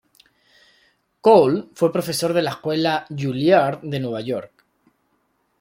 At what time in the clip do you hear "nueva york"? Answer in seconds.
3.99-4.65